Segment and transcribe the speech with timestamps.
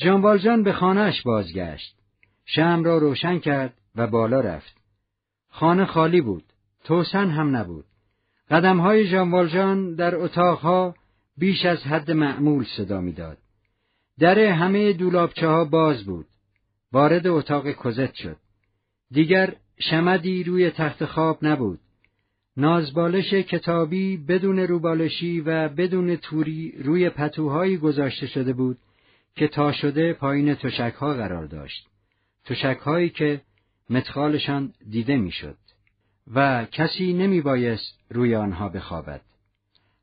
[0.00, 1.96] ژان به خانهاش بازگشت.
[2.44, 4.76] شم را روشن کرد و بالا رفت.
[5.48, 6.44] خانه خالی بود.
[6.84, 7.84] توسن هم نبود.
[8.50, 10.94] قدمهای ژان در اتاقها
[11.36, 13.38] بیش از حد معمول صدا می‌داد.
[14.18, 16.26] در همه دولابچه ها باز بود.
[16.92, 18.36] وارد اتاق کزت شد.
[19.10, 21.80] دیگر شمدی روی تخت خواب نبود.
[22.56, 28.78] نازبالش کتابی بدون روبالشی و بدون توری روی پتوهایی گذاشته شده بود
[29.36, 31.86] که تا شده پایین تشکها قرار داشت.
[32.44, 33.40] تشکهایی که
[33.90, 35.56] متخالشان دیده می‌شد
[36.34, 39.20] و کسی نمی بایست روی آنها بخوابد.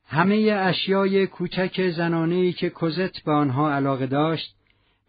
[0.05, 4.55] همه اشیای کوچک زنانهی که کوزت به آنها علاقه داشت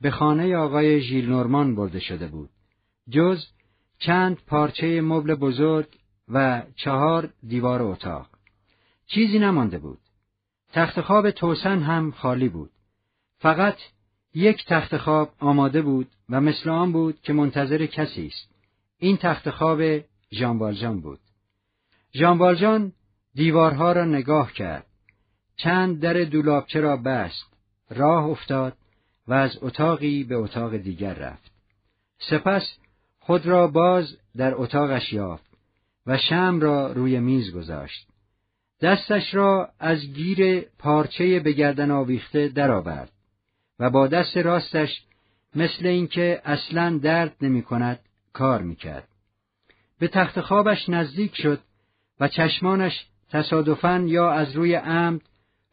[0.01, 2.51] به خانه آقای ژیل نورمان برده شده بود.
[3.10, 3.46] جز
[3.98, 5.87] چند پارچه مبل بزرگ
[6.29, 8.27] و چهار دیوار اتاق.
[9.07, 9.98] چیزی نمانده بود.
[10.73, 12.70] تخت خواب توسن هم خالی بود.
[13.38, 13.77] فقط
[14.34, 18.54] یک تخت خواب آماده بود و مثل آن بود که منتظر کسی است.
[18.98, 19.82] این تخت خواب
[20.32, 21.20] ژان بود.
[22.15, 22.92] ژان
[23.34, 24.87] دیوارها را نگاه کرد.
[25.57, 27.46] چند در دولابچه را بست.
[27.90, 28.76] راه افتاد
[29.26, 31.52] و از اتاقی به اتاق دیگر رفت.
[32.18, 32.79] سپس
[33.20, 35.52] خود را باز در اتاقش یافت
[36.07, 38.09] و شم را روی میز گذاشت.
[38.80, 43.12] دستش را از گیر پارچه به گردن آویخته درآورد
[43.83, 45.02] و با دست راستش
[45.55, 47.99] مثل اینکه اصلا درد نمی کند
[48.33, 49.09] کار می‌کرد.
[49.99, 51.61] به تخت خوابش نزدیک شد
[52.21, 55.21] و چشمانش تصادفاً یا از روی عمد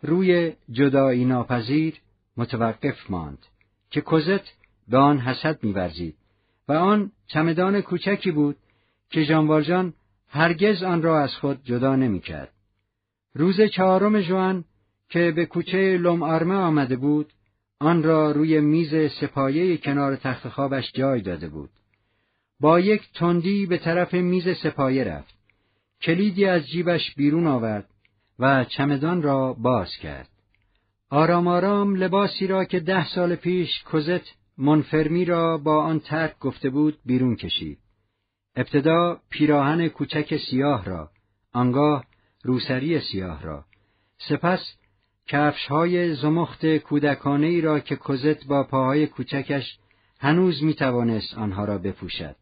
[0.01, 1.93] روی جدایی ناپذیر
[2.37, 3.45] متوقف ماند
[3.89, 4.53] که کوزت
[4.87, 6.15] به آن حسد میورزید
[6.67, 8.57] و آن چمدان کوچکی بود
[9.09, 9.93] که ژان
[10.29, 12.53] هرگز آن را از خود جدا نمی‌کرد.
[13.33, 14.63] روز چهارم جوان
[15.09, 17.33] که به کوچه لوم آرمه آمده بود
[17.81, 21.69] آن را روی میز سپایه کنار تخت خوابش جای داده بود.
[22.59, 25.35] با یک تندی به طرف میز سپایه رفت.
[26.01, 27.89] کلیدی از جیبش بیرون آورد
[28.39, 30.29] و چمدان را باز کرد.
[31.09, 36.69] آرام آرام لباسی را که ده سال پیش کوزت منفرمی را با آن ترک گفته
[36.69, 37.79] بود بیرون کشید.
[38.55, 41.09] ابتدا پیراهن کوچک سیاه را،
[41.53, 42.05] آنگاه
[42.43, 43.65] روسری سیاه را،
[44.17, 44.75] سپس
[45.29, 49.77] کفش های زمخت کودکانه ای را که کوزت با پاهای کوچکش
[50.19, 52.35] هنوز می توانست آنها را بپوشد.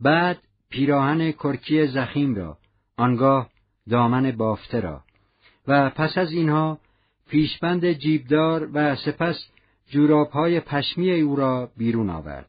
[0.00, 0.38] بعد
[0.70, 2.58] پیراهن کرکی زخیم را،
[2.96, 3.50] آنگاه
[3.90, 5.04] دامن بافته را
[5.68, 6.78] و پس از اینها
[7.28, 9.46] پیشبند جیبدار و سپس
[10.32, 12.48] های پشمی او را بیرون آورد.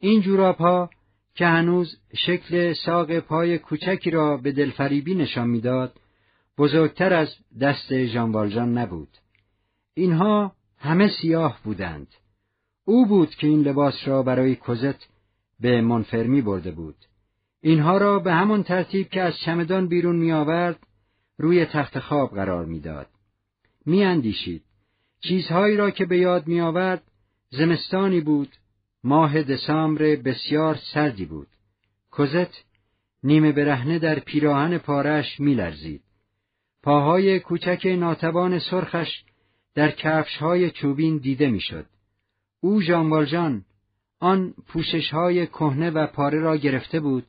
[0.00, 0.22] این
[0.58, 0.90] ها
[1.34, 5.92] که هنوز شکل ساق پای کوچکی را به دلفریبی نشان می‌داد،
[6.60, 7.28] بزرگتر از
[7.60, 9.16] دست ژان نبود.
[9.94, 12.06] اینها همه سیاه بودند.
[12.84, 15.08] او بود که این لباس را برای کوزت
[15.60, 16.94] به منفرمی برده بود.
[17.60, 20.78] اینها را به همان ترتیب که از چمدان بیرون می آورد
[21.38, 23.06] روی تخت خواب قرار می‌داد.
[23.86, 24.62] می اندیشید.
[25.20, 27.02] چیزهایی را که به یاد می آورد
[27.50, 28.56] زمستانی بود
[29.04, 31.48] ماه دسامبر بسیار سردی بود.
[32.10, 32.64] کوزت
[33.22, 36.02] نیمه برهنه در پیراهن پارش میلرزید.
[36.82, 39.22] پاهای کوچک ناتوان سرخش
[39.74, 41.86] در کفشهای چوبین دیده می‌شد.
[42.60, 43.64] او ژان
[44.20, 47.26] آن پوششهای کهنه و پاره را گرفته بود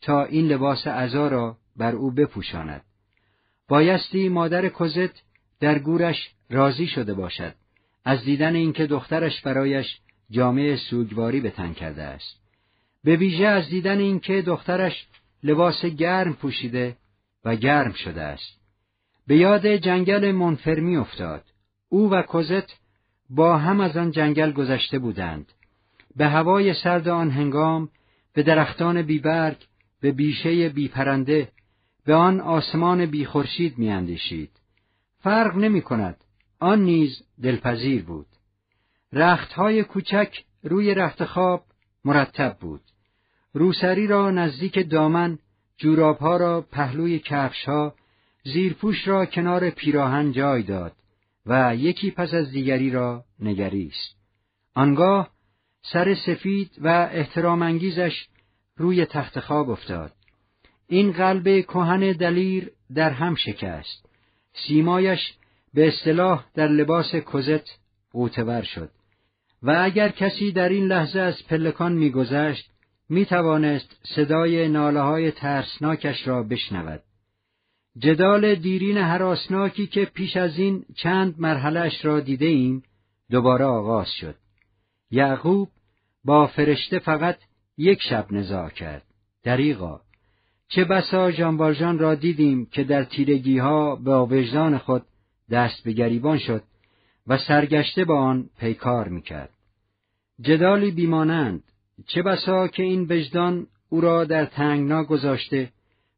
[0.00, 2.82] تا این لباس عزا را بر او بپوشاند.
[3.68, 5.22] بایستی مادر کوزت
[5.60, 7.54] در گورش راضی شده باشد
[8.04, 9.98] از دیدن اینکه دخترش برایش
[10.30, 12.36] جامعه سوگواری به تن کرده است.
[13.04, 15.06] به ویژه از دیدن اینکه دخترش
[15.42, 16.96] لباس گرم پوشیده
[17.44, 18.61] و گرم شده است.
[19.26, 21.44] به یاد جنگل منفرمی افتاد.
[21.88, 22.72] او و کوزت
[23.30, 25.52] با هم از آن جنگل گذشته بودند.
[26.16, 27.88] به هوای سرد آن هنگام،
[28.32, 29.56] به درختان بیبرگ،
[30.00, 31.48] به بیشه بیپرنده،
[32.04, 34.50] به آن آسمان بیخورشید میاندیشید.
[35.20, 36.16] فرق نمی کند.
[36.60, 38.26] آن نیز دلپذیر بود.
[39.12, 41.64] رختهای کوچک روی رخت خواب
[42.04, 42.80] مرتب بود.
[43.52, 45.38] روسری را نزدیک دامن،
[45.76, 47.94] جورابها را پهلوی کفشها،
[48.44, 50.92] زیرپوش را کنار پیراهن جای داد
[51.46, 54.16] و یکی پس از دیگری را نگریست.
[54.74, 55.30] آنگاه
[55.82, 58.26] سر سفید و احترام انگیزش
[58.76, 60.12] روی تخت خواب افتاد.
[60.88, 64.06] این قلب کهن دلیر در هم شکست.
[64.52, 65.32] سیمایش
[65.74, 67.78] به اصطلاح در لباس کزت
[68.12, 68.90] قوتور شد.
[69.62, 72.70] و اگر کسی در این لحظه از پلکان میگذشت
[73.08, 77.02] می توانست صدای ناله های ترسناکش را بشنود.
[77.98, 82.82] جدال دیرین حراسناکی که پیش از این چند مرحلهش را دیده ایم
[83.30, 84.34] دوباره آغاز شد.
[85.10, 85.68] یعقوب
[86.24, 87.38] با فرشته فقط
[87.78, 89.02] یک شب نزاع کرد.
[89.42, 90.00] دریغا
[90.68, 95.02] چه بسا جانبالجان را دیدیم که در تیرگی ها با وجدان خود
[95.50, 96.62] دست به گریبان شد
[97.26, 99.50] و سرگشته با آن پیکار می‌کرد.
[100.40, 101.62] جدالی بیمانند
[102.06, 105.72] چه بسا که این وجدان او را در تنگنا گذاشته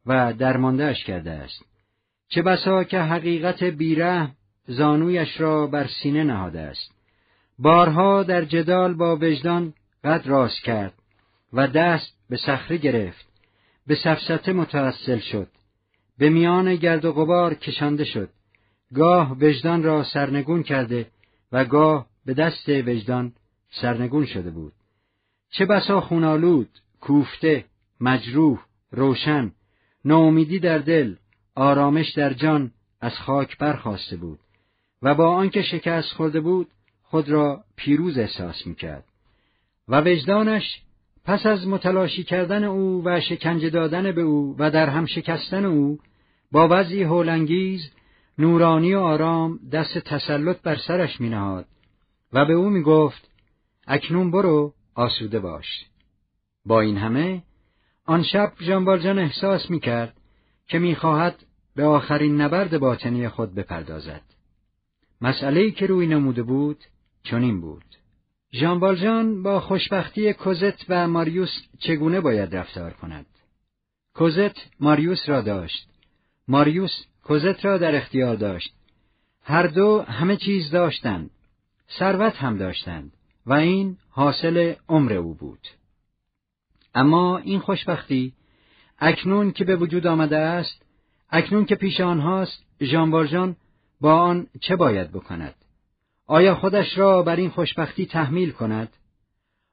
[0.07, 1.65] و درماندهش کرده است.
[2.29, 4.31] چه بسا که حقیقت بیره
[4.67, 6.95] زانویش را بر سینه نهاده است.
[7.59, 9.75] بارها در جدال با وجدان
[10.05, 10.95] قد راست کرد
[11.53, 13.27] و دست به صخره گرفت
[13.87, 15.49] به سفسته متوسل شد
[16.19, 18.29] به میان گرد و غبار کشانده شد
[18.95, 21.07] گاه وجدان را سرنگون کرده
[21.53, 23.33] و گاه به دست وجدان
[23.71, 24.73] سرنگون شده بود
[25.51, 26.69] چه بسا خونالود
[27.01, 27.65] کوفته
[28.01, 28.59] مجروح
[28.91, 29.53] روشن
[30.05, 31.15] ناامیدی در دل
[31.55, 32.71] آرامش در جان
[33.01, 34.39] از خاک برخواسته بود
[35.03, 36.69] و با آنکه شکست خورده بود
[37.03, 39.05] خود را پیروز احساس می‌کرد
[39.89, 40.83] و وجدانش
[41.25, 45.99] پس از متلاشی کردن او و شکنجه دادن به او و در هم شکستن او
[46.53, 47.91] با وضعی هولانگیز
[48.39, 51.67] نورانی و آرام دست تسلط بر سرش مینهاد
[52.33, 53.31] و به او می‌گفت
[53.87, 55.85] اکنون برو آسوده باش.
[56.65, 57.43] با این همه
[58.07, 60.17] آن شب ژانوالژان احساس می‌کرد
[60.67, 61.47] که می‌خواهد
[61.77, 64.23] به آخرین نبرد باطنی خود بپردازد.
[65.21, 66.85] مسئله که روی نموده بود
[67.23, 67.85] چنین بود.
[68.53, 73.27] ژان والژان با خوشبختی کوزت و ماریوس چگونه باید رفتار کند؟
[74.15, 75.89] کوزت ماریوس را داشت.
[76.49, 78.75] ماریوس کوزت را در اختیار داشت.
[79.43, 81.31] هر دو همه چیز داشتند.
[81.99, 83.13] ثروت هم داشتند
[83.47, 85.69] و این حاصل عمر او بود.
[86.95, 88.33] اما این خوشبختی
[88.99, 90.83] اکنون که به وجود آمده است
[91.31, 93.57] اکنون که پیش آنهاست ژان
[94.01, 95.55] با آن چه باید بکند
[96.27, 98.97] آیا خودش را بر این خوشبختی تحمیل کند؟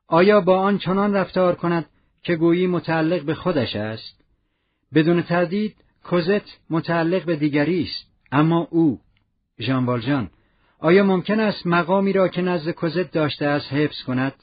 [0.08, 1.86] آیا با آن چنان رفتار کند
[2.24, 4.24] که گویی متعلق به خودش است؟
[4.94, 9.00] بدون تردید کوزت متعلق به دیگری است اما او
[9.60, 10.30] ژان
[10.80, 14.34] آیا ممکن است مقامی را که نزد کوزت داشته است حفظ کند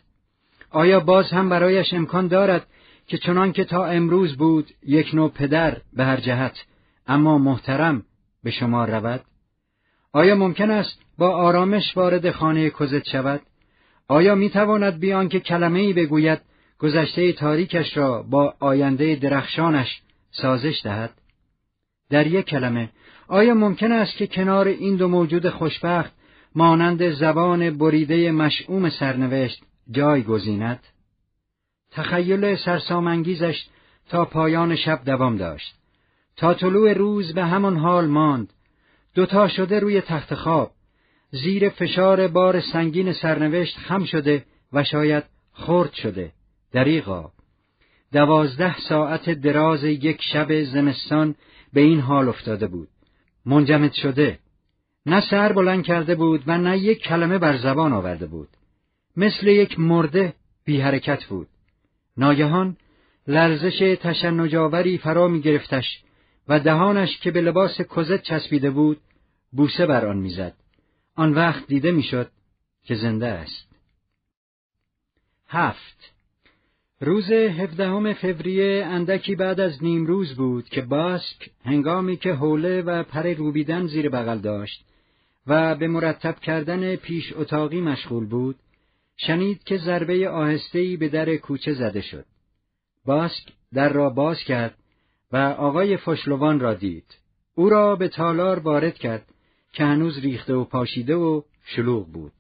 [0.71, 2.67] آیا باز هم برایش امکان دارد
[3.07, 6.65] که چنان که تا امروز بود یک نوع پدر به هر جهت
[7.07, 8.03] اما محترم
[8.45, 9.21] به شما رود
[10.13, 13.41] آیا ممکن است با آرامش وارد خانه کزت شود؟
[14.09, 16.41] آیا می تواند بیان که کلمه ای بگوید
[16.79, 20.01] گذشته تاریکش را با آینده درخشانش
[20.31, 21.11] سازش دهد؟
[22.11, 22.91] در یک کلمه
[23.29, 26.13] آیا ممکن است که کنار این دو موجود خوشبخت
[26.55, 30.81] مانند زبان بریده مشعوم سرنوشت جای گزیند؟
[31.91, 33.67] تخیل سرسامانگیزش
[34.09, 35.75] تا پایان شب دوام داشت.
[36.37, 38.53] تا طلوع روز به همان حال ماند.
[39.15, 40.71] دوتا شده روی تخت خواب.
[41.31, 46.33] زیر فشار بار سنگین سرنوشت خم شده و شاید خرد شده.
[46.73, 47.33] دریغا
[48.13, 51.35] دوازده ساعت دراز یک شب زمستان
[51.73, 52.89] به این حال افتاده بود.
[53.47, 54.39] منجمد شده.
[55.07, 58.49] نه سر بلند کرده بود و نه یک کلمه بر زبان آورده بود.
[59.19, 60.35] مثل یک مرده
[60.65, 61.49] بی حرکت بود.
[62.17, 62.77] ناگهان
[63.27, 66.03] لرزش تشنجاوری فرا می گرفتش
[66.49, 69.01] و دهانش که به لباس کزت چسبیده بود
[69.53, 70.55] بوسه بر آن می‌زد.
[71.15, 72.31] آن وقت دیده می‌شد
[72.85, 73.69] که زنده است.
[75.49, 76.13] هفت.
[77.01, 83.03] روز هفدهم فوریه اندکی بعد از نیم روز بود که باسک هنگامی که حوله و
[83.03, 84.85] پر روبیدن زیر بغل داشت
[85.47, 88.57] و به مرتب کردن پیش اتاقی مشغول بود
[89.19, 92.25] شنید که ضربه آهستهی به در کوچه زده شد
[93.05, 94.79] باسک در را باز کرد
[95.33, 97.19] و آقای فشلوان را دید
[97.55, 99.27] او را به تالار وارد کرد
[99.73, 102.33] که هنوز ریخته و پاشیده و شلوغ بود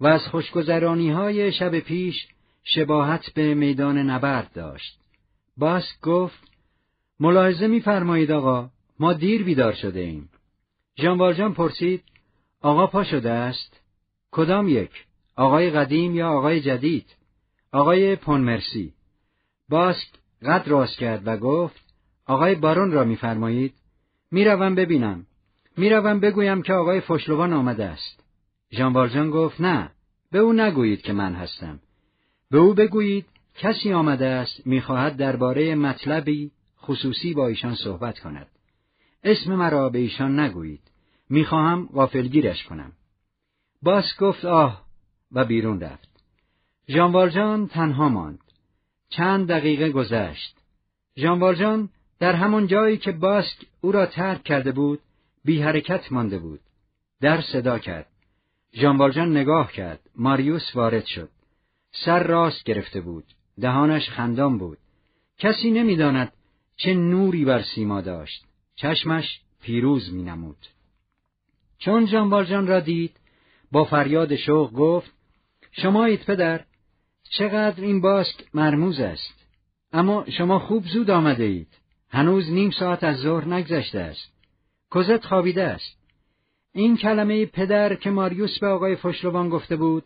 [0.00, 2.26] و از خوشگذرانی های شب پیش
[2.64, 4.98] شباهت به میدان نبرد داشت.
[5.56, 6.38] باسک گفت
[7.20, 10.28] ملاحظه میفرمایید آقا ما دیر بیدار شده ایم.
[10.98, 12.02] ژان پرسید
[12.60, 13.80] آقا پا شده است؟
[14.30, 14.90] کدام یک؟
[15.36, 17.16] آقای قدیم یا آقای جدید؟
[17.72, 18.94] آقای پونمرسی.
[19.68, 20.08] باسک
[20.42, 21.84] قد راست کرد و گفت
[22.26, 23.74] آقای بارون را میفرمایید؟
[24.30, 25.26] می‌روم ببینم.
[25.76, 28.24] می‌روم بگویم که آقای فشلوان آمده است.
[28.72, 29.90] ژان گفت نه،
[30.32, 31.80] به او نگویید که من هستم.
[32.50, 33.26] به او بگویید
[33.58, 36.50] کسی آمده است می‌خواهد درباره مطلبی
[36.82, 38.46] خصوصی با ایشان صحبت کند.
[39.24, 40.82] اسم مرا به ایشان نگویید.
[41.30, 42.92] می‌خواهم غافلگیرش کنم.
[43.82, 44.85] باس گفت آه
[45.32, 46.08] و بیرون رفت.
[46.88, 48.38] ژان تنها ماند.
[49.08, 50.56] چند دقیقه گذشت.
[51.16, 55.00] ژان در همان جایی که باسک او را ترک کرده بود
[55.44, 56.60] بی حرکت مانده بود.
[57.20, 58.06] در صدا کرد.
[58.74, 60.00] ژان نگاه کرد.
[60.16, 61.30] ماریوس وارد شد.
[62.04, 63.24] سر راست گرفته بود
[63.60, 64.78] دهانش خندان بود
[65.38, 66.32] کسی نمی‌داند
[66.76, 70.66] چه نوری بر سیما داشت چشمش پیروز می نمود.
[71.78, 73.16] چون جان را دید
[73.72, 75.12] با فریاد شوق گفت
[75.82, 76.64] شمایید پدر
[77.30, 79.46] چقدر این باسک مرموز است.
[79.92, 81.68] اما شما خوب زود آمده اید.
[82.10, 84.32] هنوز نیم ساعت از ظهر نگذشته است.
[84.94, 85.98] کزت خوابیده است.
[86.72, 90.04] این کلمه پدر که ماریوس به آقای فشلوان گفته بود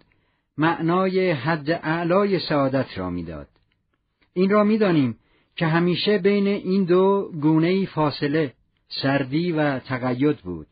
[0.58, 3.48] معنای حد اعلای سعادت را می‌داد.
[4.32, 5.18] این را می‌دانیم
[5.56, 8.52] که همیشه بین این دو گونه فاصله
[8.88, 10.66] سردی و تقید بود.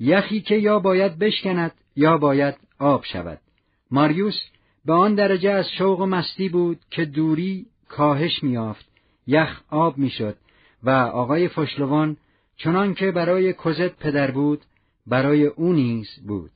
[0.00, 3.40] یخی که یا باید بشکند یا باید آب شود.
[3.90, 4.40] ماریوس
[4.84, 8.88] به آن درجه از شوق و مستی بود که دوری کاهش میافت
[9.26, 10.36] یخ آب می‌شد
[10.82, 12.16] و آقای فشلوان
[12.56, 14.62] چنان که برای کزت پدر بود
[15.06, 16.50] برای او نیز بود.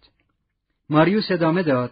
[0.90, 1.90] ماریوس ادامه داد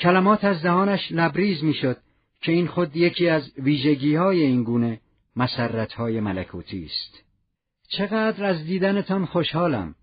[0.00, 1.96] کلمات از دهانش لبریز می‌شد
[2.40, 5.00] که این خود یکی از ویژگی های این گونه
[5.36, 7.22] مسرت های ملکوتی است.
[7.88, 9.94] چقدر از دیدنتان خوشحالم.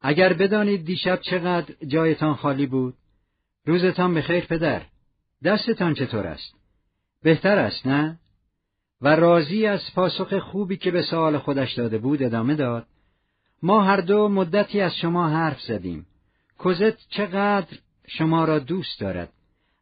[0.00, 2.94] اگر بدانید دیشب چقدر جایتان خالی بود
[3.66, 4.82] روزتان به خیر پدر.
[5.44, 6.54] دستتان چطور است؟
[7.22, 8.18] بهتر است نه؟
[9.00, 12.86] و راضی از پاسخ خوبی که به سوال خودش داده بود ادامه داد.
[13.62, 16.06] ما هر دو مدتی از شما حرف زدیم.
[16.58, 19.32] کوزت چقدر شما را دوست دارد؟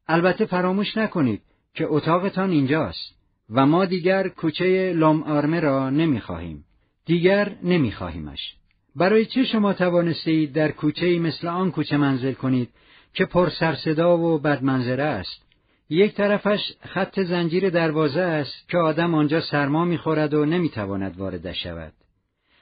[0.08, 1.42] البته فراموش نکنید
[1.74, 3.14] که اتاقتان اینجاست
[3.50, 6.64] و ما دیگر کوچه لام آرمه را نمی‌خواهیم.
[7.06, 8.54] دیگر نمیخواهیمش.
[8.96, 12.68] برای چه شما توانستید در کوچه مثل آن کوچه منزل کنید
[13.14, 15.44] که پر سرصدا و بدمنظره است.
[15.88, 21.92] یک طرفش خط زنجیر دروازه است که آدم آنجا سرما می‌خورد و نمی‌تواند واردش شود.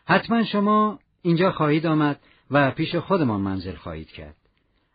[0.06, 4.36] حتما شما اینجا خواهید آمد و پیش خودمان منزل خواهید کرد.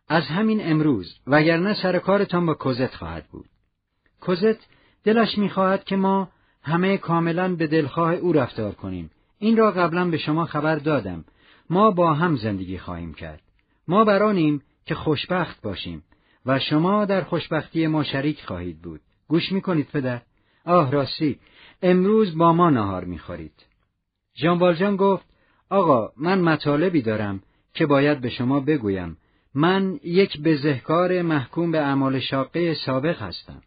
[0.09, 3.45] از همین امروز وگرنه سر کارتان با کوزت خواهد بود.
[4.21, 4.67] کوزت
[5.03, 6.29] دلش می‌خواهد که ما
[6.63, 9.11] همه کاملا به دلخواه او رفتار کنیم.
[9.39, 11.25] این را قبلا به شما خبر دادم.
[11.69, 13.41] ما با هم زندگی خواهیم کرد.
[13.87, 16.03] ما برانیم که خوشبخت باشیم
[16.45, 19.01] و شما در خوشبختی ما شریک خواهید بود.
[19.27, 20.21] گوش می‌کنید پدر؟
[20.65, 21.39] آه راستی
[21.81, 23.65] امروز با ما نهار می‌خورید.
[24.39, 25.25] ژان گفت
[25.69, 29.17] آقا من مطالبی دارم که باید به شما بگویم.
[29.53, 33.61] من یک بزهکار محکوم به اعمال شاقه سابق هستم.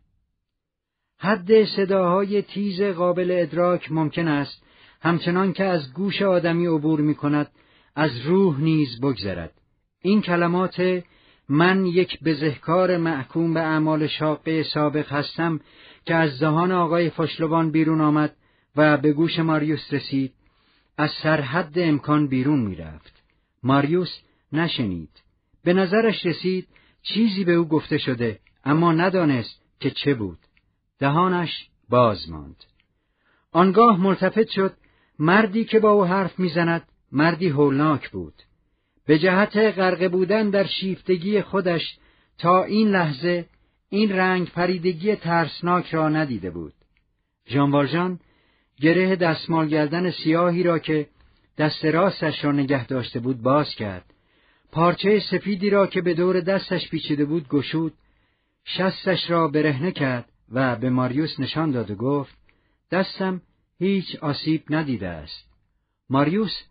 [1.18, 4.62] حد صداهای تیز قابل ادراک ممکن است
[5.02, 7.50] همچنان که از گوش آدمی عبور می کند
[7.94, 9.59] از روح نیز بگذرد.
[10.02, 11.02] این کلمات
[11.48, 15.60] من یک بزهکار محکوم به اعمال شاقه سابق هستم
[16.04, 18.36] که از دهان آقای فشلوان بیرون آمد
[18.76, 20.32] و به گوش ماریوس رسید.
[20.98, 23.22] از سرحد امکان بیرون می‌رفت.
[23.62, 24.18] ماریوس
[24.52, 25.22] نشنید.
[25.64, 26.68] به نظرش رسید
[27.02, 30.38] چیزی به او گفته شده اما ندانست که چه بود.
[30.98, 32.64] دهانش باز ماند.
[33.52, 34.72] آنگاه ملتفت شد.
[35.18, 38.42] مردی که با او حرف می‌زند مردی هولناک بود.
[39.10, 41.98] به جهت غرق بودن در شیفتگی خودش
[42.38, 43.46] تا این لحظه
[43.88, 46.72] این رنگ پریدگی ترسناک را ندیده بود.
[47.48, 48.18] ژان
[48.80, 51.08] گره دستمال گردن سیاهی را که
[51.58, 54.04] دست راستش را نگه داشته بود باز کرد.
[54.72, 57.92] پارچه سفیدی را که به دور دستش پیچیده بود گشود
[58.64, 62.36] شستش را برهنه کرد و به ماریوس نشان داد و گفت
[62.90, 63.42] دستم
[63.78, 65.48] هیچ آسیب ندیده است.
[66.10, 66.62] ماریوس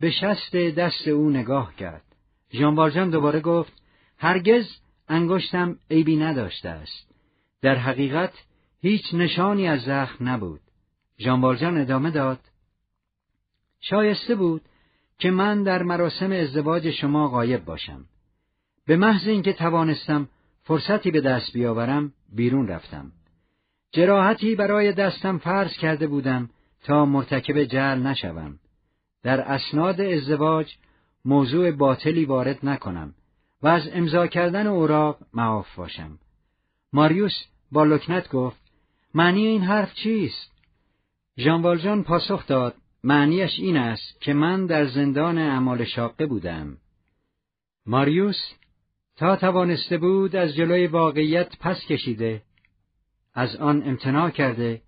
[0.00, 2.04] به شست دست او نگاه کرد.
[2.52, 3.72] ژان دوباره گفت
[4.18, 4.66] هرگز
[5.08, 7.14] انگشتم عیبی نداشته است.
[7.62, 8.32] در حقیقت
[8.80, 10.60] هیچ نشانی از زخم نبود.
[11.20, 12.40] ژان ادامه داد
[13.80, 14.62] شایسته بود
[15.18, 18.04] که من در مراسم ازدواج شما غایب باشم.
[18.86, 20.28] به محض اینکه توانستم
[20.62, 23.12] فرصتی به دست بیاورم بیرون رفتم.
[23.92, 26.50] جراحتی برای دستم فرض کرده بودم
[26.84, 28.58] تا مرتکب جل نشوم.
[29.24, 30.74] در اسناد ازدواج
[31.24, 33.14] موضوع باطلی وارد نکنم
[33.62, 36.18] و از امضا کردن اوراق معاف باشم.
[36.92, 38.60] ماریوس با لکنت گفت
[39.14, 40.52] معنی این حرف چیست؟
[41.38, 46.76] ژان پاسخ داد معنیش این است که من در زندان اعمال شاقه بودم.
[47.86, 48.52] ماریوس
[49.16, 52.42] تا توانسته بود از جلوی واقعیت پس کشیده
[53.34, 54.82] از آن امتناع کرده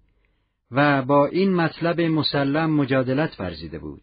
[0.71, 4.03] و با این مطلب مسلم مجادلت ورزیده بود.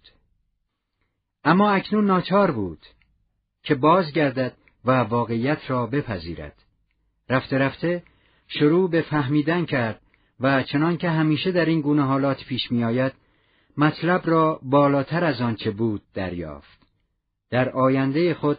[1.43, 2.79] اما اکنون ناچار بود
[3.63, 4.53] که بازگردد
[4.85, 6.55] و واقعیت را بپذیرد.
[7.29, 8.03] رفته رفته
[8.47, 10.01] شروع به فهمیدن کرد
[10.39, 13.13] و چنان که همیشه در این گونه حالات پیش می آید
[13.77, 16.79] مطلب را بالاتر از آنچه بود دریافت.
[17.50, 18.57] در آینده خود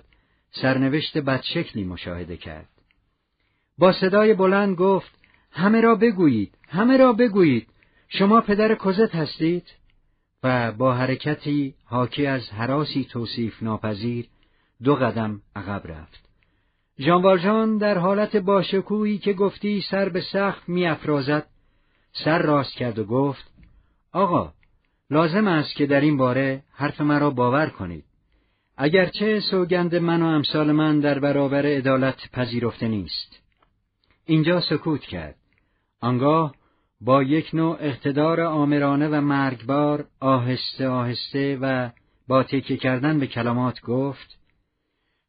[0.50, 2.68] سرنوشت بدشکلی مشاهده کرد.
[3.78, 5.18] با صدای بلند گفت
[5.50, 7.68] همه را بگویید همه را بگویید.
[8.08, 9.66] شما پدر کزت هستید؟
[10.44, 14.28] و با حرکتی حاکی از حراسی توصیف ناپذیر
[14.82, 16.28] دو قدم عقب رفت.
[16.98, 21.46] ژان در حالت باشکویی که گفتی سر به سقف میافرازد
[22.12, 23.52] سر راست کرد و گفت
[24.12, 24.52] آقا
[25.10, 28.04] لازم است که در این باره حرف مرا باور کنید.
[28.76, 33.40] اگرچه سوگند من و امثال من در برابر عدالت پذیرفته نیست.
[34.24, 35.36] اینجا سکوت کرد.
[36.00, 36.54] آنگاه
[37.00, 41.90] با یک نوع اقتدار آمرانه و مرگبار آهسته آهسته و
[42.28, 44.38] با تکیه کردن به کلمات گفت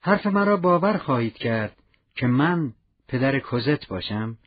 [0.02, 1.76] حرف مرا باور خواهید کرد
[2.16, 2.74] که من
[3.08, 4.38] پدر کزت باشم.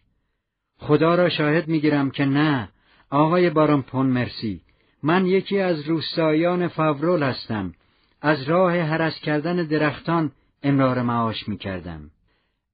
[0.79, 2.69] خدا را شاهد می‌گیرم که نه
[3.11, 4.61] آقای باران پون مرسی.
[5.03, 7.75] من یکی از روستایان فاورول هستم.
[8.21, 10.33] از راه هرس کردن درختان
[10.63, 12.11] امرار معاش می کردم.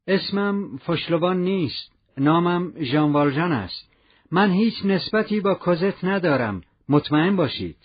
[0.06, 3.93] اسمم فشلوان نیست نامم ژان است.
[4.34, 7.76] من هیچ نسبتی با کزت ندارم مطمئن باشید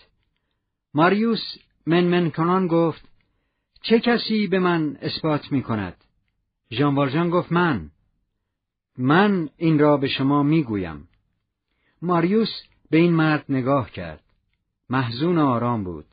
[0.94, 3.08] ماریوس منمن کنان گفت
[3.82, 6.04] چه کسی به من اثبات می کند؟
[6.70, 7.90] ژان گفت من
[8.98, 11.08] من این را به شما می گویم.
[12.02, 14.22] ماریوس به این مرد نگاه کرد.
[14.88, 16.06] محزون آرام بود.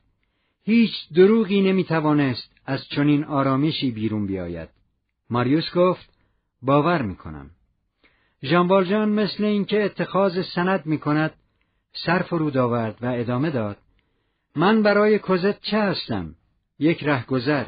[0.64, 4.70] هیچ دروغی نمی توانست از چنین آرامشی بیرون بیاید.
[5.30, 6.10] ماریوس گفت
[6.62, 7.52] باور می کنم.
[8.44, 11.34] ژان مثل اینکه اتخاذ سند می کند
[11.94, 13.78] سر فرود آورد و ادامه داد.
[14.56, 16.36] من برای کزت چه هستم؟
[16.80, 17.66] یک رهگذر.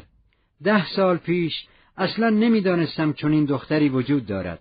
[0.64, 4.60] ده سال پیش اصلا نمی‌دانستم چنین دختری وجود دارد.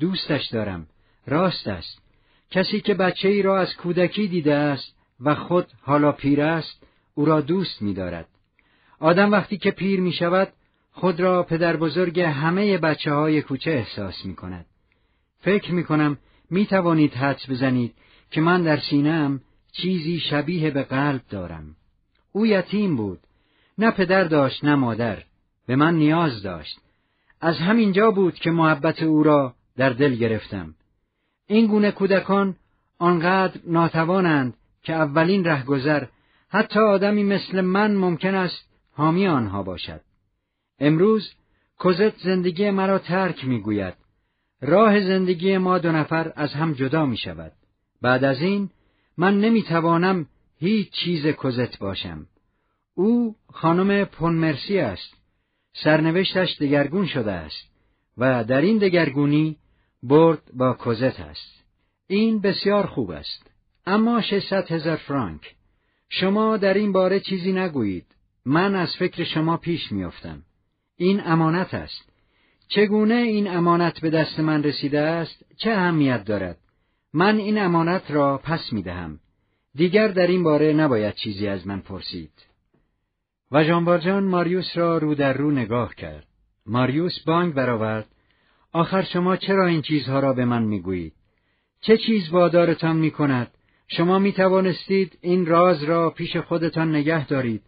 [0.00, 0.86] دوستش دارم.
[1.26, 2.02] راست است.
[2.50, 7.24] کسی که بچه ای را از کودکی دیده است و خود حالا پیر است او
[7.24, 8.28] را دوست می دارد.
[8.98, 10.52] آدم وقتی که پیر می شود
[10.92, 14.66] خود را پدر بزرگ همه بچه های کوچه احساس می کند.
[15.42, 16.18] فکر می کنم
[16.50, 17.94] می توانید حدس بزنید
[18.30, 19.40] که من در سینم
[19.72, 21.76] چیزی شبیه به قلب دارم.
[22.32, 23.20] او یتیم بود.
[23.78, 25.22] نه پدر داشت نه مادر.
[25.66, 26.78] به من نیاز داشت.
[27.40, 30.74] از همینجا بود که محبت او را در دل گرفتم.
[31.46, 32.56] این گونه کودکان
[32.98, 36.06] آنقدر ناتوانند که اولین رهگذر
[36.48, 40.00] حتی آدمی مثل من ممکن است حامی آنها باشد.
[40.78, 41.32] امروز
[41.84, 43.94] کزت زندگی مرا ترک می‌گوید.
[44.62, 47.52] راه زندگی ما دو نفر از هم جدا می شود.
[48.02, 48.70] بعد از این
[49.16, 50.26] من نمی‌توانم
[50.58, 52.26] هیچ چیز کزت باشم.
[52.94, 55.14] او خانم پونمرسی است.
[55.72, 57.70] سرنوشتش دگرگون شده است
[58.18, 59.56] و در این دگرگونی
[60.02, 61.64] برد با کزت است.
[62.06, 63.50] این بسیار خوب است.
[63.86, 65.54] اما 600 هزار فرانک.
[66.08, 68.06] شما در این باره چیزی نگویید.
[68.44, 70.42] من از فکر شما پیش میافتم.
[70.96, 72.11] این امانت است.
[72.74, 76.58] چگونه این امانت به دست من رسیده است؟ چه اهمیت دارد؟
[77.14, 79.20] من این امانت را پس می دهم.
[79.74, 82.32] دیگر در این باره نباید چیزی از من پرسید.
[83.50, 86.26] و جانبارجان ماریوس را رو در رو نگاه کرد.
[86.66, 88.06] ماریوس بانگ برآورد.
[88.72, 91.12] آخر شما چرا این چیزها را به من می‌گویید؟
[91.80, 93.50] چه چیز وادارتان می کند
[93.88, 97.62] شما می توانستید این راز را پیش خودتان نگه دارید.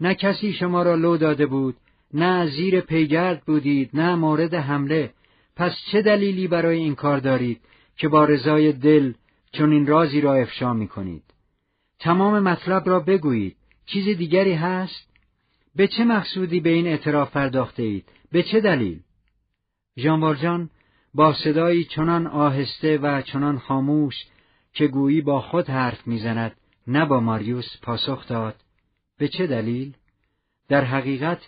[0.00, 1.76] نه کسی شما را لو داده بود
[2.14, 5.12] نه زیر پیگرد بودید نه مورد حمله.
[5.56, 7.60] پس چه دلیلی برای این کار دارید
[7.96, 9.12] که با رضای دل
[9.52, 11.22] چون این رازی را افشا می کنید
[11.98, 13.56] تمام مطلب را بگویید.
[13.86, 15.08] چیز دیگری هست؟
[15.76, 19.00] به چه مقصودی به این اعتراف پرداخته اید؟ به چه دلیل؟
[19.98, 20.70] ژان
[21.14, 24.14] با صدایی چنان آهسته و چنان خاموش
[24.72, 26.52] که گویی با خود حرف می‌زند
[26.86, 28.54] نه با ماریوس پاسخ داد.
[29.18, 29.94] به چه دلیل؟
[30.68, 31.38] در حقیقت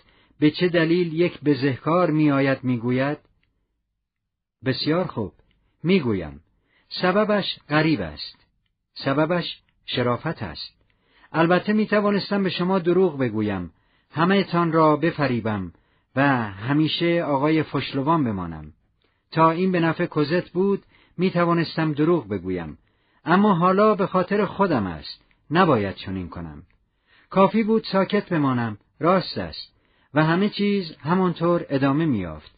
[0.43, 3.17] به چه دلیل یک بزهکار میآید می‌گوید؟
[4.65, 5.33] بسیار خوب.
[5.83, 6.39] می‌گویم
[6.89, 8.47] سببش غریب است.
[8.93, 10.73] سببش شرافت است.
[11.31, 13.73] البته می توانستم به شما دروغ بگویم.
[14.11, 15.73] همه تان را بفریبم
[16.15, 18.73] و همیشه آقای فشلوان بمانم.
[19.31, 20.83] تا این به نفع کزت بود
[21.17, 22.77] می توانستم دروغ بگویم.
[23.25, 25.21] اما حالا به خاطر خودم است.
[25.51, 26.63] نباید چنین کنم.
[27.29, 28.77] کافی بود ساکت بمانم.
[28.99, 29.72] راست است.
[30.13, 32.51] و همه چیز همانطور ادامه میافت.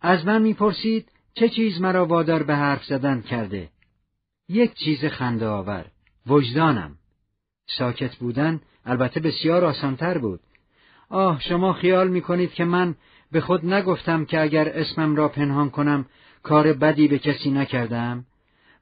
[0.00, 3.68] از من می‌پرسید چه چیز مرا وادار به حرف زدن کرده؟
[4.48, 5.84] یک چیز خنده آور،
[6.26, 6.96] وجدانم.
[7.78, 10.40] ساکت بودن البته بسیار آسانتر بود.
[11.08, 12.94] آه شما خیال می‌کنید که من
[13.32, 16.06] به خود نگفتم که اگر اسمم را پنهان کنم
[16.42, 18.24] کار بدی به کسی نکردم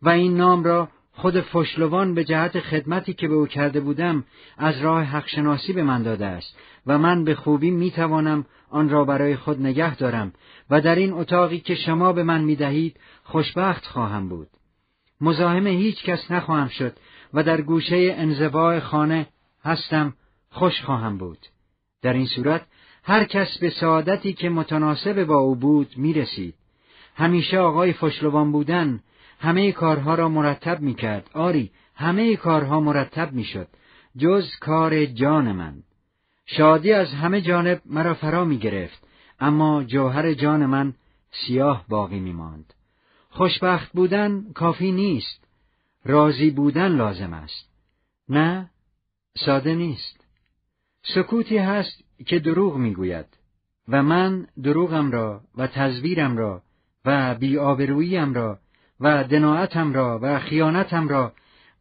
[0.03, 0.89] و این نام را
[1.19, 4.25] خود فشلوان به جهت خدمتی که به او کرده بودم
[4.59, 9.05] از راه حقشناسی به من داده است و من به خوبی می توانم آن را
[9.05, 10.33] برای خود نگه دارم
[10.71, 14.49] و در این اتاقی که شما به من می دهید خوشبخت خواهم بود.
[15.21, 16.97] مزاحم هیچ کس نخواهم شد
[17.35, 19.27] و در گوشه انزواع خانه
[19.65, 20.15] هستم
[20.51, 21.39] خوش خواهم بود.
[22.03, 22.67] در این صورت
[23.03, 26.55] هر کس به سعادتی که متناسب با او بود می رسید.
[27.15, 29.01] همیشه آقای فشلوان بودن
[29.39, 31.31] همه کارها را مرتب می کرد.
[31.35, 33.69] آری همه کارها مرتب می شد.
[34.17, 35.83] جز کار جان من.
[36.47, 39.09] شادی از همه جانب مرا فرا می گرفت.
[39.41, 40.95] اما جوهر جان من
[41.31, 42.75] سیاه باقی می ماند.
[43.31, 45.45] خوشبخت بودن کافی نیست.
[46.05, 47.69] راضی بودن لازم است.
[48.29, 48.71] نه،
[49.37, 50.25] ساده نیست.
[51.03, 53.27] سکوتی هست که دروغ می‌گوید
[53.89, 56.63] و من دروغم را و تزویرم را
[57.05, 58.59] و بیآبروییم را
[59.01, 61.33] و دناعتم را و خیانتم را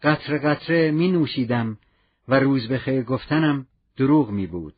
[0.03, 1.77] قطر قطره می نوشیدم
[2.27, 3.65] و روز به خیر گفتنم
[3.97, 4.73] دروغ می بود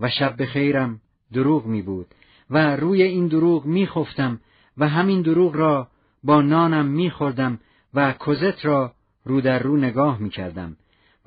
[0.00, 1.00] و شب به خیرم
[1.32, 2.06] دروغ می بود
[2.50, 4.40] و روی این دروغ می خفتم
[4.76, 5.88] و همین دروغ را
[6.24, 7.58] با نانم می خوردم
[7.94, 8.92] و کزت را
[9.24, 10.76] رو در رو نگاه می کردم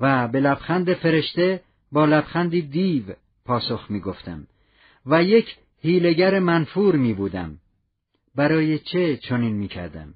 [0.00, 3.02] و به لبخند فرشته با لبخندی دیو
[3.44, 4.46] پاسخ می گفتم
[5.06, 7.58] و یک هیلگر منفور می بودم.
[8.34, 10.14] برای چه چنین می کردم؟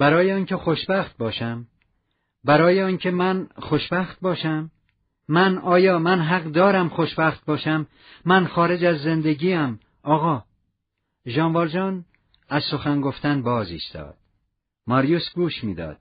[0.00, 1.66] برای آنکه خوشبخت باشم؟
[2.44, 4.70] برای آنکه من خوشبخت باشم؟
[5.28, 7.86] من آیا من حق دارم خوشبخت باشم؟
[8.24, 10.44] من خارج از زندگیم آقا
[11.26, 12.04] ژان والژان
[12.48, 14.16] از سخن گفتن باز ایستاد.
[14.86, 15.98] ماریوس گوش می‌داد.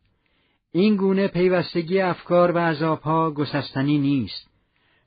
[0.72, 4.50] این گونه پیوستگی افکار و عذابها گسستنی نیست.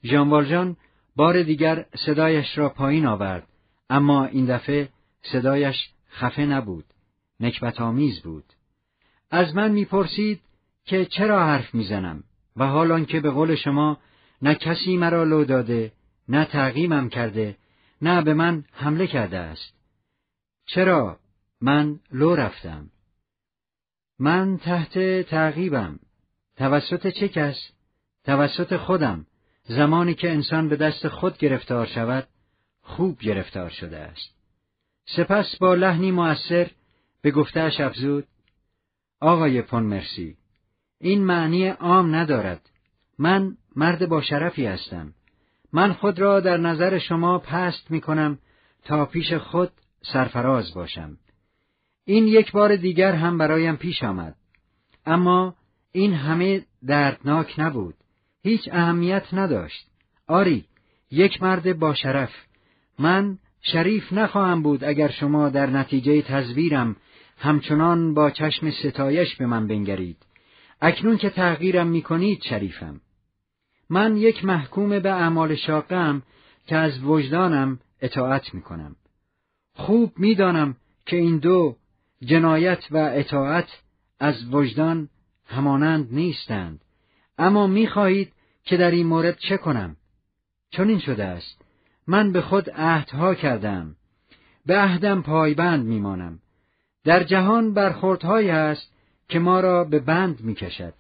[0.04, 0.76] ژان والژان
[1.16, 3.48] بار دیگر صدایش را پایین آورد
[3.90, 4.88] اما این دفعه
[5.22, 6.84] صدایش خفه نبود
[7.40, 8.44] نکبت آمیز بود
[9.32, 10.40] از من می‌پرسید
[10.84, 12.24] که چرا حرف می‌زنم
[12.56, 13.98] و حال که به قول شما
[14.42, 15.92] نه کسی مرا لو داده
[16.28, 17.56] نه تعقیمم کرده
[18.02, 19.74] نه به من حمله کرده است.
[20.66, 21.18] چرا
[21.60, 22.90] من لو رفتم؟
[24.18, 25.98] من تحت تعقیبم.
[26.56, 27.70] توسط چه کس؟
[28.24, 29.26] توسط خودم.
[29.64, 32.28] زمانی که انسان به دست خود گرفتار شود
[32.82, 34.34] خوب گرفتار شده است.
[35.04, 36.70] سپس با لحنی مؤثر
[37.22, 38.26] به گفتهش افزود
[39.22, 40.36] آقای پون مرسی.
[41.00, 42.70] این معنی عام ندارد.
[43.18, 45.14] من مرد با شرفی هستم.
[45.72, 48.38] من خود را در نظر شما پست می کنم
[48.84, 49.70] تا پیش خود
[50.12, 51.18] سرفراز باشم.
[52.04, 54.36] این یک بار دیگر هم برایم پیش آمد.
[55.06, 55.54] اما
[55.92, 57.94] این همه دردناک نبود.
[58.42, 59.86] هیچ اهمیت نداشت.
[60.26, 60.64] آری،
[61.10, 62.32] یک مرد با شرف.
[62.98, 66.96] من شریف نخواهم بود اگر شما در نتیجه تزویرم
[67.42, 70.16] همچنان با چشم ستایش به من بنگرید.
[70.80, 73.00] اکنون که تغییرم می‌کنید شریفم.
[73.90, 76.22] من یک محکوم به اعمال شاقم
[76.66, 78.96] که از وجدانم اطاعت می‌کنم.
[79.74, 80.76] خوب می‌دانم
[81.06, 81.76] که این دو
[82.24, 83.68] جنایت و اطاعت
[84.20, 85.08] از وجدان
[85.46, 86.80] همانند نیستند.
[87.38, 88.32] اما می‌خواهید
[88.64, 89.96] که در این مورد چه کنم؟
[90.70, 91.62] چون این شده است.
[92.06, 93.96] من به خود عهدها کردم.
[94.66, 96.38] به عهدم پایبند میمانم.
[97.04, 98.92] در جهان برخوردهایی است
[99.28, 100.94] که ما را به بند می‌کشد.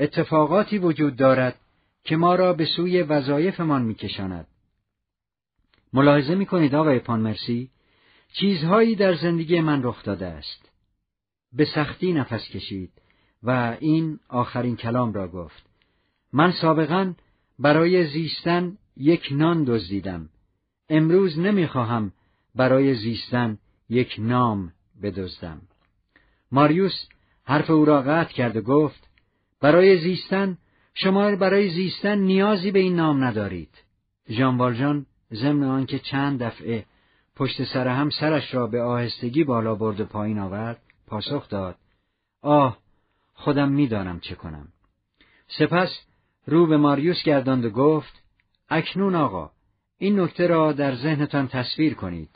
[0.00, 1.60] اتفاقاتی وجود دارد
[2.04, 4.46] که ما را به سوی وظایفمان میکشاند.
[5.92, 7.70] ملاحظه می‌کنید آقای پانمرسی
[8.32, 10.70] چیزهایی در زندگی من رخ داده است.
[11.52, 12.92] به سختی نفس کشید
[13.42, 15.66] و این آخرین کلام را گفت.
[16.32, 17.12] من سابقا
[17.58, 20.28] برای زیستن یک نان دزدیدم.
[20.88, 22.12] امروز نمی‌خواهم
[22.54, 25.60] برای زیستن یک نام بدزدم.
[26.52, 27.06] ماریوس
[27.44, 29.08] حرف او را قطع کرد و گفت
[29.60, 30.58] برای زیستن
[30.94, 33.84] شما برای زیستن نیازی به این نام ندارید.
[34.30, 36.84] ژان والژان ضمن آنکه چند دفعه
[37.36, 41.76] پشت سر هم سرش را به آهستگی بالا برد و پایین آورد پاسخ داد
[42.42, 42.78] آه
[43.34, 44.68] خودم می‌دانم چه کنم
[45.58, 46.00] سپس
[46.46, 48.22] رو به ماریوس گرداند و گفت
[48.68, 49.50] اکنون آقا
[49.98, 52.30] این نکته را در ذهنتان تصویر کنید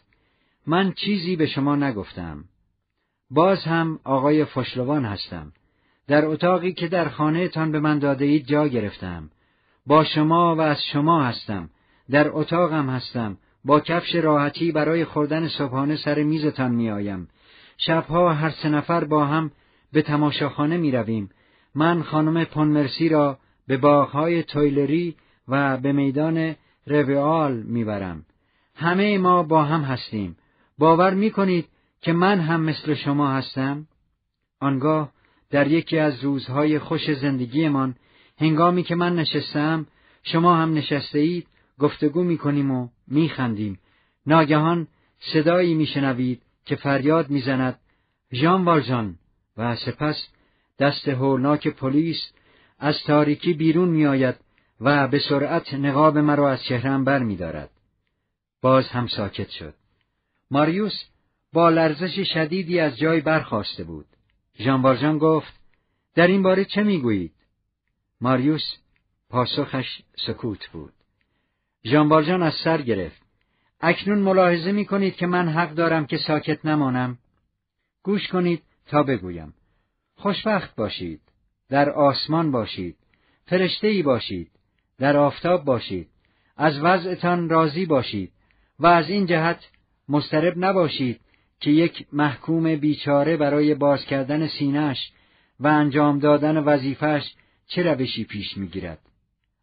[0.66, 2.44] من چیزی به شما نگفتم
[3.30, 5.52] باز هم آقای فشلوان هستم
[6.06, 9.30] در اتاقی که در خانهتان به من داده اید جا گرفتم
[9.86, 11.70] با شما و از شما هستم
[12.10, 17.28] در اتاقم هستم با کفش راحتی برای خوردن صبحانه سر میزتان میآیم
[17.76, 19.50] شبها هر سه نفر با هم
[19.92, 21.30] به تماشاخانه می رویم.
[21.74, 25.16] من خانم پونمرسی را به باغهای تویلری
[25.48, 26.54] و به میدان
[26.86, 28.24] رویال می‌برم.
[28.74, 30.36] همه ما با هم هستیم.
[30.80, 31.68] باور می کنید
[32.00, 33.86] که من هم مثل شما هستم؟
[34.60, 35.12] آنگاه
[35.50, 37.94] در یکی از روزهای خوش زندگیمان
[38.38, 39.86] هنگامی که من نشستم
[40.22, 41.46] شما هم نشسته اید
[41.78, 43.78] گفتگو می‌کنیم و میخندیم
[44.26, 44.86] ناگهان
[45.20, 47.78] صدایی میشنوید که فریاد می‌زند
[48.32, 49.18] ژان والژان
[49.56, 50.28] و سپس
[50.78, 52.32] دست هولناک پلیس
[52.78, 54.34] از تاریکی بیرون میآید
[54.80, 57.70] و به سرعت نقاب مرا از چهرم بر میدارد.
[58.62, 59.79] باز هم ساکت شد.
[60.50, 61.04] ماریوس
[61.52, 64.06] با لرزش شدیدی از جای برخواسته بود.
[64.60, 65.60] ژان گفت
[66.14, 67.32] در این باره چه می‌گویید؟
[68.20, 68.76] ماریوس
[69.30, 70.92] پاسخش سکوت بود.
[71.84, 73.22] ژان از سر گرفت.
[73.80, 77.18] اکنون ملاحظه می کنید که من حق دارم که ساکت نمانم.
[78.02, 79.54] گوش کنید تا بگویم.
[80.16, 81.20] خوشبخت باشید.
[81.68, 82.96] در آسمان باشید.
[83.46, 84.50] فرشته ای باشید.
[84.98, 86.08] در آفتاب باشید.
[86.56, 88.32] از وضعتان راضی باشید
[88.78, 89.68] و از این جهت
[90.10, 91.20] مسترب نباشید
[91.60, 95.12] که یک محکوم بیچاره برای باز کردن سینهش
[95.60, 97.34] و انجام دادن وظیفش
[97.66, 98.98] چه روشی پیش می‌گیرد.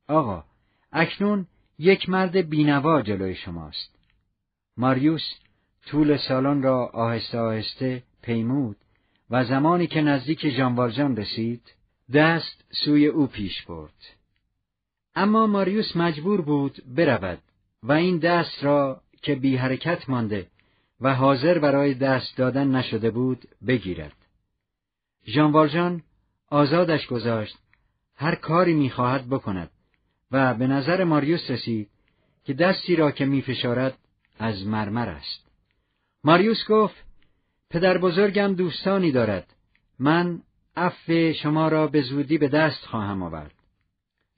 [0.07, 0.43] آقا،
[0.91, 1.47] اکنون
[1.79, 3.95] یک مرد بینوا جلوی شماست.
[4.77, 5.33] ماریوس
[5.85, 8.77] طول سالن را آهسته آهسته پیمود
[9.29, 11.61] و زمانی که نزدیک جانوارجان رسید
[12.13, 14.17] دست سوی او پیش برد.
[15.15, 17.39] اما ماریوس مجبور بود برود
[17.83, 20.47] و این دست را که بی حرکت مانده
[21.01, 24.15] و حاضر برای دست دادن نشده بود بگیرد.
[25.27, 26.03] ژان
[26.49, 27.57] آزادش گذاشت
[28.15, 29.69] هر کاری می‌خواهد بکند
[30.31, 31.89] و به نظر ماریوس رسید
[32.43, 33.97] که دستی را که میفشارد
[34.39, 35.47] از مرمر است.
[36.23, 36.95] ماریوس گفت
[37.69, 39.53] پدر بزرگم دوستانی دارد.
[39.99, 40.41] من
[40.75, 43.53] عفو شما را به زودی به دست خواهم آورد.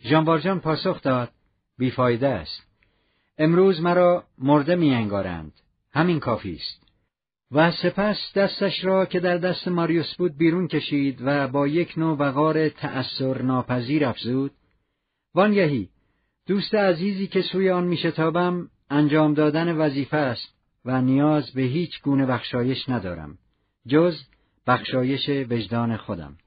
[0.02, 1.32] ژان پاسخ داد
[1.78, 2.69] بیفایده است.
[3.40, 5.52] امروز مرا مرده میانگارند.
[5.92, 6.90] همین کافی است.
[7.52, 12.18] و سپس دستش را که در دست ماریوس بود بیرون کشید و با یک نوع
[12.18, 14.52] وقار تأثیر ناپذیر افزود
[15.36, 15.90] وانگهی
[16.48, 20.54] دوست عزیزی که سوی آن میشتابم انجام دادن وظیفه است
[20.86, 23.38] و نیاز به هیچ گونه بخشایش ندارم
[23.88, 24.18] جز
[24.68, 26.38] بخشایش وجدان خودم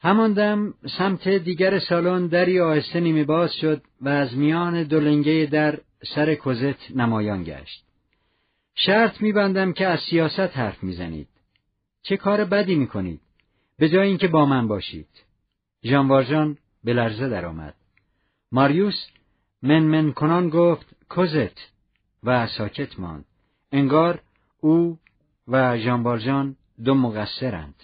[0.00, 6.34] همان سمت دیگر سالن دری آهسته نیمه باز شد و از میان دولنگه در سر
[6.34, 7.84] کوزت نمایان گشت.
[8.74, 11.28] شرط میبندم که از سیاست حرف می‌زنید.
[12.02, 13.20] چه کار بدی می‌کنید؟
[13.78, 15.08] به جای اینکه با من باشید.
[15.84, 17.74] ژان به لرزه درآمد.
[18.52, 19.06] ماریوس
[19.62, 21.72] من من کنان گفت کوزت
[22.22, 23.24] و ساکت ماند.
[23.72, 24.22] انگار
[24.60, 24.98] او
[25.48, 27.82] و ژان دو مقصرند.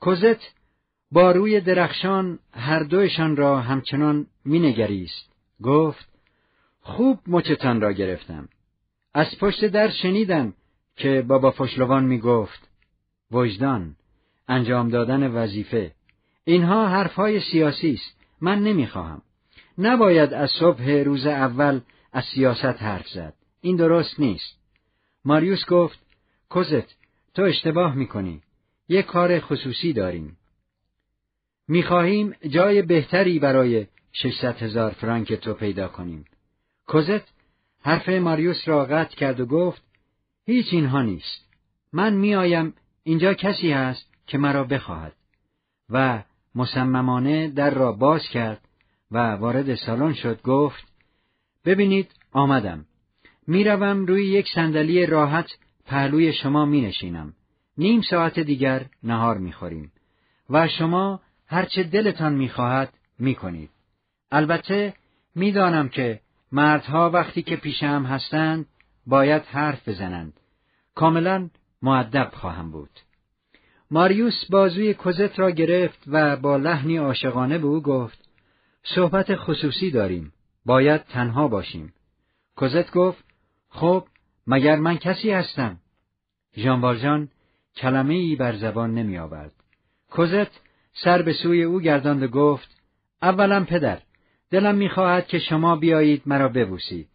[0.00, 0.60] کوزت
[1.10, 5.32] با روی درخشان هر دویشان را همچنان مینگریست.
[5.62, 6.09] گفت
[6.80, 8.48] خوب مچتان را گرفتم.
[9.14, 10.54] از پشت در شنیدم
[10.96, 12.68] که بابا فشلوان می گفت
[13.30, 13.96] وجدان
[14.48, 15.92] انجام دادن وظیفه
[16.44, 19.22] اینها حرفهای سیاسی است من نمی‌خواهم.
[19.78, 21.80] نباید از صبح روز اول
[22.12, 24.58] از سیاست حرف زد این درست نیست.
[25.24, 25.98] ماریوس گفت
[26.48, 26.96] کوزت
[27.34, 28.42] تو اشتباه می‌کنی
[28.88, 30.36] یک کار خصوصی داریم.
[31.68, 36.24] می‌خواهیم جای بهتری برای ششصد هزار فرانک تو پیدا کنیم.
[36.90, 37.28] کوزت
[37.82, 39.82] حرف ماریوس را قطع کرد و گفت
[40.46, 41.48] هیچ اینها نیست
[41.92, 45.12] من میآیم اینجا کسی هست که مرا بخواهد
[45.90, 46.22] و
[46.54, 48.60] مصممانه در را باز کرد
[49.10, 50.84] و وارد سالن شد گفت
[51.64, 52.84] ببینید آمدم
[53.46, 55.50] می‌روم روی یک صندلی راحت
[55.86, 57.34] پهلوی شما می نشینم.
[57.78, 59.92] نیم ساعت دیگر نهار می‌خوریم
[60.50, 63.70] و شما هرچه دلتان می‌خواهد می‌کنید.
[64.30, 64.94] البته
[65.34, 66.20] می‌دانم که
[66.52, 68.66] مردها وقتی که پیشم هستند
[69.06, 70.40] باید حرف بزنند.
[70.94, 71.50] کاملا
[71.82, 72.90] معدب خواهم بود.
[73.90, 78.28] ماریوس بازوی کوزت را گرفت و با لحنی عاشقانه به او گفت
[78.82, 80.32] صحبت خصوصی داریم.
[80.66, 81.94] باید تنها باشیم.
[82.56, 83.24] کوزت گفت
[83.68, 84.06] خب
[84.46, 85.78] مگر من کسی هستم؟
[86.56, 87.28] ژان
[87.76, 89.52] کلمه ای بر زبان نمی آورد.
[90.10, 90.60] کوزت
[90.92, 92.80] سر به سوی او گرداند و گفت
[93.22, 93.98] اولا پدر
[94.50, 97.08] دلم می‌خواهد که شما بیایید مرا ببوسید.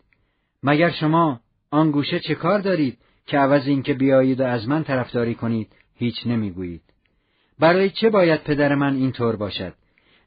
[0.63, 1.39] مگر شما
[1.71, 6.27] آن گوشه چه کار دارید که عوض اینکه بیایید و از من طرفداری کنید هیچ
[6.27, 6.81] نمی‌گویید؟
[7.59, 9.73] برای چه باید پدر من اینطور باشد؟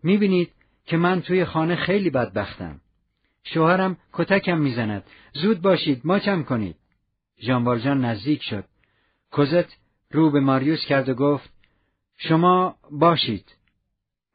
[0.02, 0.52] می‌بینید
[0.86, 2.80] که من توی خانه خیلی بدبختم.
[3.44, 5.04] شوهرم کتکم می‌زند.
[5.32, 6.76] زود باشید ماچم کنید.
[7.40, 8.64] ژان نزدیک شد.
[9.30, 9.76] کوزت
[10.10, 11.50] رو به ماریوس کرد و گفت
[12.16, 13.56] شما باشید.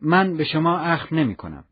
[0.02, 1.64] من به شما اخم نمی کنم.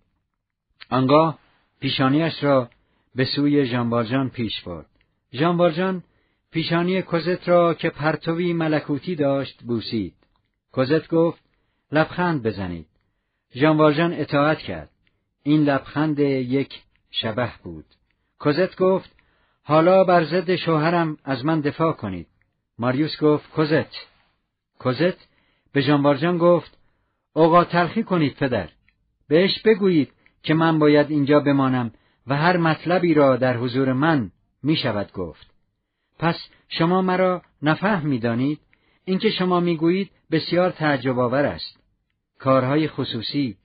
[0.91, 1.39] آنگاه
[1.79, 2.69] پیشانیش را
[3.15, 4.85] به سوی ژانوالژان پیش برد.
[5.33, 6.03] ژانوالژان
[6.51, 10.13] پیشانی کوزت را که پرتوی ملکوتی داشت بوسید.
[10.71, 11.43] کوزت گفت
[11.91, 12.87] لبخند بزنید.
[13.55, 14.89] ژان والژان اطاعت کرد.
[15.43, 17.85] این لبخند یک شبه بود.
[18.39, 19.11] کوزت گفت
[19.63, 22.27] حالا بر ضد شوهرم از من دفاع کنید.
[22.79, 23.95] ماریوس گفت کوزت.
[24.79, 25.27] کوزت
[25.73, 26.77] به ژان گفت
[27.33, 28.69] اوقات تلخی کنید پدر.
[29.27, 30.11] بهش بگویید
[30.43, 31.91] که من باید اینجا بمانم
[32.27, 34.31] و هر مطلبی را در حضور من
[34.63, 35.51] می شود گفت.
[36.19, 36.35] پس
[36.69, 38.59] شما مرا نفهم می دانید؟
[39.05, 41.79] اینکه شما می‌گویید بسیار تعجب آور است.
[42.39, 43.57] کارهای خصوصی،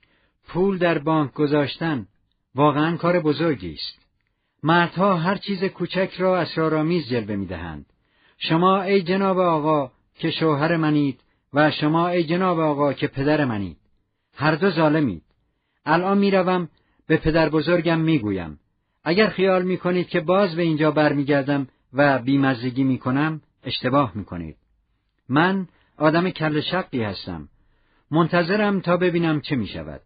[0.47, 2.07] پول در بانک گذاشتن،
[2.55, 4.07] واقعا کار بزرگی است.
[4.63, 7.85] مردها هر چیز کوچک را اسرارآمیز جلوه می‌دهند.
[8.37, 11.19] شما ای جناب آقا که شوهر منید
[11.53, 13.77] و شما ای جناب آقا که پدر منید.
[14.33, 15.23] هر دو ظالمید.
[15.89, 16.69] الان می‌روم
[17.07, 18.59] به پدر بزرگم می‌گویم.
[19.03, 24.57] اگر خیال می‌کنید که باز به اینجا برمیگردم و بیمزگی می‌کنم اشتباه می‌کنید.
[25.29, 27.49] من آدم کل شقی هستم.
[28.11, 30.01] منتظرم تا ببینم چه می‌شود.